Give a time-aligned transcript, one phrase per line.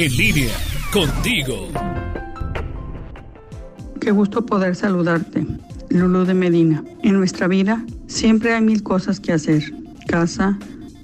[0.00, 0.54] En línea,
[0.92, 1.66] contigo.
[4.00, 5.44] Qué gusto poder saludarte,
[5.88, 6.84] Lulu de Medina.
[7.02, 9.74] En nuestra vida siempre hay mil cosas que hacer.
[10.06, 10.56] Casa,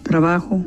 [0.04, 0.62] trabajo,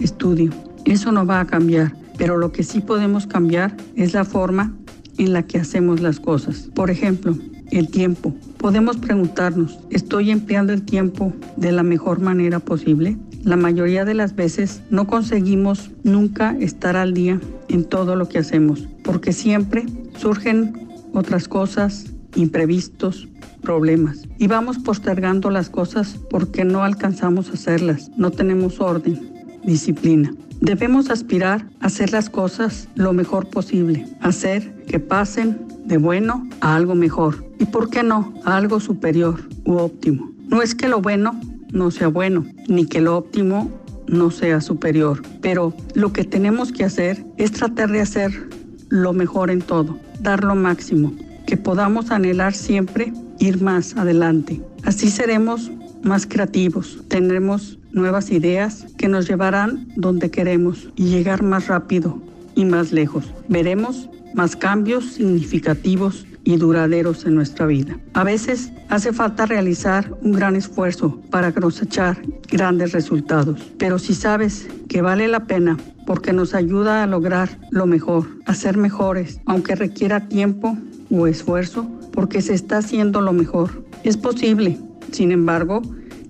[0.00, 0.50] estudio.
[0.84, 4.74] Eso no va a cambiar, pero lo que sí podemos cambiar es la forma
[5.16, 6.68] en la que hacemos las cosas.
[6.74, 7.36] Por ejemplo,
[7.70, 8.34] el tiempo.
[8.58, 13.16] Podemos preguntarnos, ¿estoy empleando el tiempo de la mejor manera posible?
[13.42, 18.38] La mayoría de las veces no conseguimos nunca estar al día en todo lo que
[18.38, 19.86] hacemos, porque siempre
[20.18, 23.28] surgen otras cosas, imprevistos,
[23.62, 24.28] problemas.
[24.38, 29.32] Y vamos postergando las cosas porque no alcanzamos a hacerlas, no tenemos orden,
[29.64, 30.34] disciplina.
[30.60, 36.76] Debemos aspirar a hacer las cosas lo mejor posible, hacer que pasen de bueno a
[36.76, 40.30] algo mejor y, ¿por qué no?, a algo superior u óptimo.
[40.48, 41.40] No es que lo bueno
[41.72, 43.70] no sea bueno, ni que lo óptimo
[44.06, 48.48] no sea superior, pero lo que tenemos que hacer es tratar de hacer
[48.88, 51.12] lo mejor en todo, dar lo máximo,
[51.46, 54.60] que podamos anhelar siempre ir más adelante.
[54.84, 55.70] Así seremos
[56.02, 62.20] más creativos, tendremos nuevas ideas que nos llevarán donde queremos y llegar más rápido
[62.54, 63.32] y más lejos.
[63.48, 67.98] Veremos más cambios significativos y duraderos en nuestra vida.
[68.14, 74.68] A veces hace falta realizar un gran esfuerzo para cosechar grandes resultados, pero si sabes
[74.88, 79.74] que vale la pena porque nos ayuda a lograr lo mejor, a ser mejores, aunque
[79.74, 80.76] requiera tiempo
[81.10, 83.84] o esfuerzo, porque se está haciendo lo mejor.
[84.02, 84.78] Es posible,
[85.12, 85.82] sin embargo,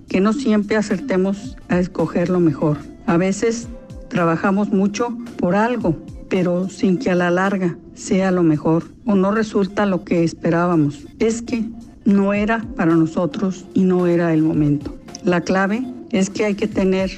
[0.08, 2.78] que no siempre acertemos a escoger lo mejor.
[3.06, 3.68] A veces
[4.08, 5.96] trabajamos mucho por algo,
[6.28, 11.06] pero sin que a la larga sea lo mejor o no resulta lo que esperábamos.
[11.18, 11.64] Es que
[12.04, 14.96] no era para nosotros y no era el momento.
[15.22, 17.10] La clave es que hay que tener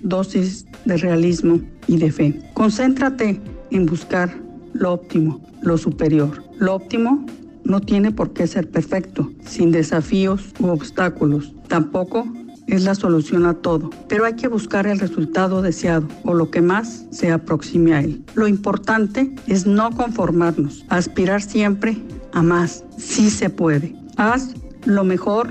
[0.00, 2.40] dosis de realismo y de fe.
[2.54, 4.30] Concéntrate en buscar
[4.72, 6.44] lo óptimo, lo superior.
[6.58, 7.26] Lo óptimo
[7.64, 11.52] no tiene por qué ser perfecto, sin desafíos u obstáculos.
[11.66, 12.26] Tampoco
[12.68, 16.60] es la solución a todo, pero hay que buscar el resultado deseado o lo que
[16.60, 18.22] más se aproxime a él.
[18.34, 21.96] Lo importante es no conformarnos, aspirar siempre
[22.32, 22.84] a más.
[22.96, 23.94] Sí se puede.
[24.16, 25.50] Haz lo mejor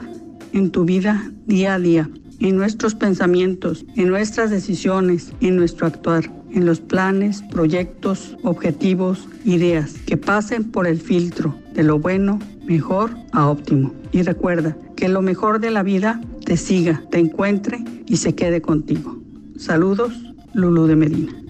[0.54, 6.32] en tu vida día a día, en nuestros pensamientos, en nuestras decisiones, en nuestro actuar,
[6.52, 13.12] en los planes, proyectos, objetivos, ideas que pasen por el filtro de lo bueno, mejor
[13.32, 13.94] a óptimo.
[14.12, 18.62] Y recuerda que lo mejor de la vida te siga, te encuentre y se quede
[18.62, 19.18] contigo.
[19.58, 20.14] Saludos,
[20.54, 21.47] Lulu de Medina.